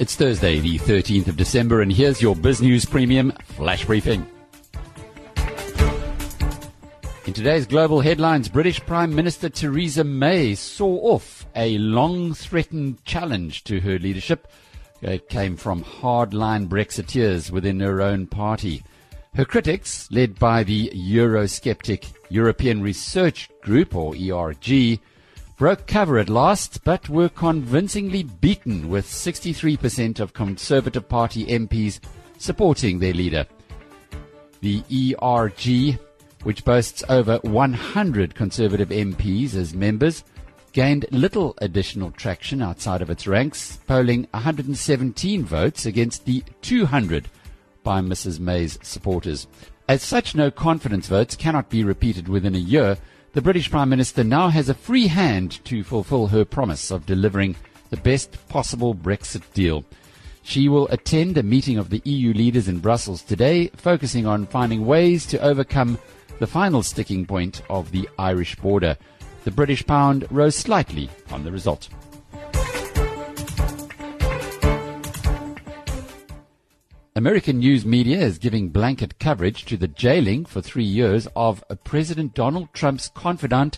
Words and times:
It's 0.00 0.14
Thursday, 0.14 0.60
the 0.60 0.78
13th 0.78 1.26
of 1.26 1.36
December, 1.36 1.82
and 1.82 1.92
here's 1.92 2.22
your 2.22 2.36
Biz 2.36 2.62
News 2.62 2.84
Premium 2.84 3.32
Flash 3.42 3.84
Briefing. 3.84 4.24
In 7.26 7.34
today's 7.34 7.66
global 7.66 8.00
headlines, 8.00 8.48
British 8.48 8.80
Prime 8.80 9.12
Minister 9.12 9.48
Theresa 9.48 10.04
May 10.04 10.54
saw 10.54 10.98
off 11.12 11.46
a 11.56 11.76
long 11.78 12.32
threatened 12.32 13.04
challenge 13.04 13.64
to 13.64 13.80
her 13.80 13.98
leadership. 13.98 14.46
It 15.02 15.28
came 15.28 15.56
from 15.56 15.82
hardline 15.82 16.68
Brexiteers 16.68 17.50
within 17.50 17.80
her 17.80 18.00
own 18.00 18.28
party. 18.28 18.84
Her 19.34 19.44
critics, 19.44 20.08
led 20.10 20.38
by 20.38 20.64
the 20.64 20.90
Eurosceptic 20.94 22.12
European 22.28 22.82
Research 22.82 23.48
Group, 23.62 23.94
or 23.94 24.14
ERG, 24.16 24.98
broke 25.56 25.86
cover 25.86 26.18
at 26.18 26.28
last, 26.28 26.82
but 26.84 27.08
were 27.08 27.28
convincingly 27.28 28.22
beaten 28.22 28.88
with 28.88 29.06
63% 29.06 30.20
of 30.20 30.32
Conservative 30.32 31.08
Party 31.08 31.46
MPs 31.46 32.00
supporting 32.38 32.98
their 32.98 33.12
leader. 33.12 33.46
The 34.60 34.82
ERG, 34.90 35.98
which 36.42 36.64
boasts 36.64 37.04
over 37.08 37.38
100 37.42 38.34
Conservative 38.34 38.88
MPs 38.88 39.54
as 39.54 39.74
members, 39.74 40.24
gained 40.72 41.06
little 41.10 41.54
additional 41.58 42.10
traction 42.12 42.62
outside 42.62 43.02
of 43.02 43.10
its 43.10 43.26
ranks, 43.26 43.78
polling 43.86 44.26
117 44.32 45.44
votes 45.44 45.86
against 45.86 46.24
the 46.24 46.42
200 46.62 47.28
by 47.88 48.02
Mrs. 48.02 48.38
May's 48.38 48.78
supporters. 48.82 49.46
As 49.88 50.02
such, 50.02 50.34
no 50.34 50.50
confidence 50.50 51.06
votes 51.06 51.34
cannot 51.34 51.70
be 51.70 51.84
repeated 51.84 52.28
within 52.28 52.54
a 52.54 52.58
year, 52.58 52.98
the 53.32 53.40
British 53.40 53.70
Prime 53.70 53.88
Minister 53.88 54.22
now 54.22 54.48
has 54.48 54.68
a 54.68 54.74
free 54.74 55.06
hand 55.06 55.64
to 55.64 55.82
fulfill 55.82 56.26
her 56.26 56.44
promise 56.44 56.90
of 56.90 57.06
delivering 57.06 57.56
the 57.88 57.96
best 57.96 58.46
possible 58.50 58.94
Brexit 58.94 59.40
deal. 59.54 59.86
She 60.42 60.68
will 60.68 60.86
attend 60.88 61.38
a 61.38 61.42
meeting 61.42 61.78
of 61.78 61.88
the 61.88 62.02
EU 62.04 62.34
leaders 62.34 62.68
in 62.68 62.80
Brussels 62.80 63.22
today, 63.22 63.68
focusing 63.68 64.26
on 64.26 64.44
finding 64.44 64.84
ways 64.84 65.24
to 65.24 65.40
overcome 65.40 65.98
the 66.40 66.46
final 66.46 66.82
sticking 66.82 67.24
point 67.24 67.62
of 67.70 67.90
the 67.90 68.06
Irish 68.18 68.54
border. 68.56 68.98
The 69.44 69.50
British 69.50 69.86
pound 69.86 70.26
rose 70.30 70.56
slightly 70.56 71.08
on 71.30 71.42
the 71.42 71.52
result. 71.52 71.88
American 77.18 77.58
news 77.58 77.84
media 77.84 78.20
is 78.20 78.38
giving 78.38 78.68
blanket 78.68 79.18
coverage 79.18 79.64
to 79.64 79.76
the 79.76 79.88
jailing 79.88 80.44
for 80.44 80.62
three 80.62 80.84
years 80.84 81.26
of 81.34 81.64
President 81.82 82.32
Donald 82.32 82.72
Trump's 82.72 83.08
confidant 83.08 83.76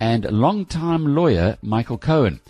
and 0.00 0.24
longtime 0.24 1.14
lawyer 1.14 1.58
Michael 1.62 1.96
Cohen. 1.96 2.40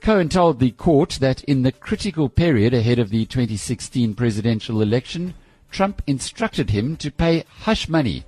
Cohen 0.00 0.28
told 0.28 0.60
the 0.60 0.70
court 0.70 1.18
that 1.20 1.42
in 1.42 1.64
the 1.64 1.72
critical 1.72 2.28
period 2.28 2.72
ahead 2.72 3.00
of 3.00 3.10
the 3.10 3.26
2016 3.26 4.14
presidential 4.14 4.80
election, 4.80 5.34
Trump 5.72 6.00
instructed 6.06 6.70
him 6.70 6.96
to 6.98 7.10
pay 7.10 7.42
hush 7.62 7.88
money 7.88 8.22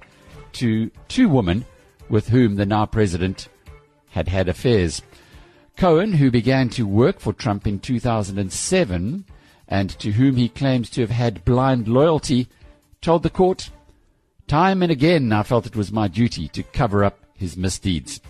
to 0.54 0.90
two 1.06 1.28
women 1.28 1.64
with 2.08 2.30
whom 2.30 2.56
the 2.56 2.66
now 2.66 2.84
president 2.84 3.48
had 4.08 4.26
had 4.26 4.48
affairs. 4.48 5.02
Cohen, 5.76 6.14
who 6.14 6.32
began 6.32 6.68
to 6.70 6.84
work 6.84 7.20
for 7.20 7.32
Trump 7.32 7.64
in 7.64 7.78
2007, 7.78 9.24
and 9.68 9.90
to 9.98 10.12
whom 10.12 10.36
he 10.36 10.48
claims 10.48 10.90
to 10.90 11.00
have 11.00 11.10
had 11.10 11.44
blind 11.44 11.88
loyalty, 11.88 12.48
told 13.00 13.22
the 13.22 13.30
court, 13.30 13.70
Time 14.46 14.82
and 14.82 14.92
again 14.92 15.32
I 15.32 15.42
felt 15.42 15.66
it 15.66 15.76
was 15.76 15.92
my 15.92 16.08
duty 16.08 16.48
to 16.48 16.62
cover 16.62 17.04
up 17.04 17.18
his 17.34 17.56
misdeeds. 17.56 18.20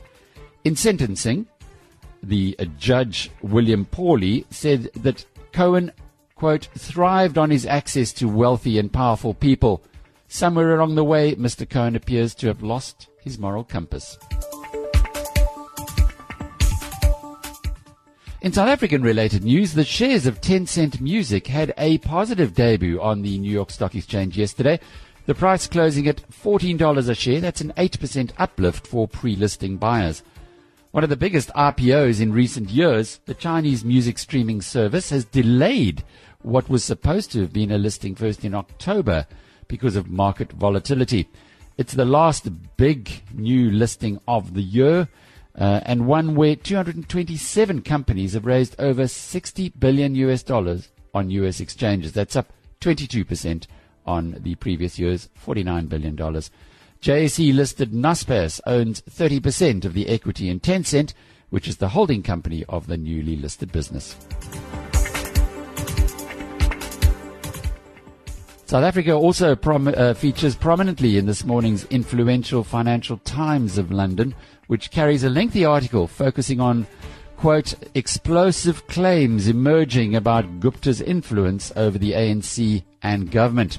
In 0.65 0.77
sentencing, 0.77 1.47
the 2.23 2.57
judge, 2.79 3.31
William 3.43 3.85
Pauley, 3.85 4.45
said 4.51 4.91
that 4.95 5.27
Cohen, 5.53 5.93
quote, 6.37 6.69
thrived 6.77 7.37
on 7.37 7.51
his 7.51 7.67
access 7.67 8.13
to 8.15 8.29
wealthy 8.29 8.79
and 8.79 8.93
powerful 8.93 9.35
people. 9.35 9.83
Somewhere 10.29 10.77
along 10.77 10.95
the 10.95 11.05
way, 11.05 11.35
Mr. 11.35 11.69
Cohen 11.69 11.97
appears 11.97 12.35
to 12.37 12.47
have 12.47 12.63
lost 12.63 13.09
his 13.21 13.39
moral 13.39 13.65
compass. 13.65 14.19
In 18.43 18.53
South 18.53 18.71
African 18.71 19.05
related 19.05 19.45
news, 19.45 19.75
the 19.75 19.85
shares 19.85 20.27
of 20.27 20.41
Tencent 20.41 21.01
Music 21.01 21.47
had 21.47 21.73
a 21.79 21.99
positive 21.99 22.55
debut 22.57 23.01
on 23.01 23.23
the 23.23 23.39
New 23.39 23.53
York 23.53 23.71
Stock 23.71 23.95
Exchange 23.95 24.37
yesterday. 24.37 24.81
The 25.27 25.35
price 25.37 25.69
closing 25.69 26.09
at 26.09 26.29
$14 26.29 27.09
a 27.09 27.15
share. 27.15 27.41
That's 27.41 27.61
an 27.61 27.73
8% 27.77 28.33
uplift 28.39 28.85
for 28.85 29.07
pre-listing 29.07 29.77
buyers. 29.77 30.25
One 30.91 31.05
of 31.05 31.11
the 31.11 31.17
biggest 31.17 31.51
IPOs 31.51 32.21
in 32.21 32.33
recent 32.33 32.71
years, 32.71 33.21
the 33.27 33.35
Chinese 33.35 33.85
music 33.85 34.19
streaming 34.19 34.61
service 34.61 35.11
has 35.11 35.25
delayed 35.25 36.03
what 36.41 36.69
was 36.69 36.83
supposed 36.83 37.31
to 37.31 37.43
have 37.43 37.53
been 37.53 37.71
a 37.71 37.79
listing 37.79 38.17
first 38.17 38.45
in 38.45 38.57
October 38.57 39.29
because 39.69 39.95
of 39.95 40.11
market 40.11 40.51
volatility. 40.51 41.29
It's 41.79 41.95
the 41.95 42.05
last 42.05 42.49
big 42.77 43.23
new 43.33 43.71
listing 43.71 44.21
of 44.27 44.55
the 44.55 44.63
year 44.63 45.09
uh, 45.59 45.81
and 45.85 46.07
one 46.07 46.35
where 46.35 46.57
227 46.57 47.83
companies 47.83 48.33
have 48.33 48.47
raised 48.47 48.75
over 48.79 49.07
60 49.07 49.69
billion 49.71 50.15
US 50.15 50.43
dollars 50.43 50.89
on 51.15 51.31
US 51.31 51.61
exchanges. 51.61 52.13
That's 52.13 52.37
up 52.37 52.53
22% 52.81 53.67
on 54.07 54.37
the 54.41 54.55
previous 54.57 54.99
year's 54.99 55.29
49 55.35 55.87
billion 55.87 56.17
dollars. 56.17 56.51
JSE 57.01 57.55
listed 57.55 57.93
Naspers 57.93 58.61
owns 58.65 59.03
30% 59.03 59.85
of 59.85 59.93
the 59.93 60.09
equity 60.09 60.49
in 60.49 60.61
Tencent, 60.61 61.15
which 61.51 61.67
is 61.67 61.79
the 61.79 61.89
holding 61.89 62.23
company 62.23 62.65
of 62.69 62.87
the 62.87 62.97
newly 62.97 63.37
listed 63.37 63.73
business. 63.73 64.17
South 68.73 68.85
Africa 68.85 69.13
also 69.13 69.55
prom- 69.55 69.93
uh, 69.95 70.15
features 70.15 70.57
prominently 70.57 71.19
in 71.19 71.27
this 71.27 71.45
morning's 71.45 71.85
influential 71.91 72.65
Financial 72.65 73.19
Times 73.19 73.77
of 73.77 73.93
London, 73.93 74.35
which 74.67 74.91
carries 74.91 75.25
a 75.25 75.29
lengthy 75.29 75.63
article 75.63 76.07
focusing 76.07 76.59
on, 76.59 76.87
quote, 77.37 77.75
explosive 77.95 78.87
claims 78.87 79.47
emerging 79.47 80.17
about 80.17 80.59
Gupta's 80.59 81.03
influence 81.03 81.71
over 81.77 81.99
the 81.99 82.13
ANC 82.13 82.83
and 83.03 83.31
government. 83.31 83.79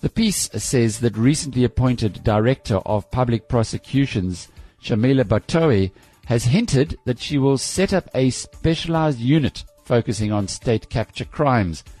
The 0.00 0.10
piece 0.10 0.48
says 0.52 1.00
that 1.00 1.16
recently 1.16 1.64
appointed 1.64 2.22
Director 2.22 2.76
of 2.86 3.10
Public 3.10 3.48
Prosecutions, 3.48 4.46
Shamila 4.80 5.24
Batohi, 5.24 5.90
has 6.26 6.44
hinted 6.44 6.96
that 7.04 7.18
she 7.18 7.36
will 7.36 7.58
set 7.58 7.92
up 7.92 8.08
a 8.14 8.30
specialized 8.30 9.18
unit 9.18 9.64
focusing 9.82 10.30
on 10.30 10.46
state 10.46 10.88
capture 10.88 11.24
crimes– 11.24 11.82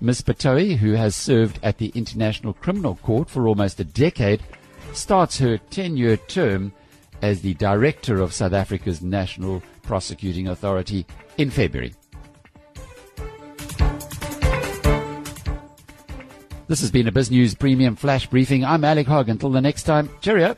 Ms. 0.00 0.22
Batohi, 0.22 0.76
who 0.76 0.92
has 0.92 1.14
served 1.14 1.58
at 1.62 1.78
the 1.78 1.92
International 1.94 2.52
Criminal 2.52 2.96
Court 2.96 3.28
for 3.28 3.46
almost 3.46 3.80
a 3.80 3.84
decade, 3.84 4.42
starts 4.92 5.38
her 5.38 5.58
10 5.58 5.96
year 5.96 6.16
term 6.16 6.72
as 7.22 7.40
the 7.40 7.54
director 7.54 8.20
of 8.20 8.32
South 8.32 8.52
Africa's 8.52 9.00
National 9.00 9.62
Prosecuting 9.82 10.48
Authority 10.48 11.06
in 11.38 11.50
February. 11.50 11.94
This 16.66 16.80
has 16.80 16.90
been 16.90 17.08
a 17.08 17.12
BizNews 17.12 17.58
Premium 17.58 17.94
Flash 17.94 18.26
Briefing. 18.26 18.64
I'm 18.64 18.84
Alec 18.84 19.06
Hogg. 19.06 19.28
Until 19.28 19.50
the 19.50 19.60
next 19.60 19.82
time, 19.82 20.08
cheerio. 20.22 20.56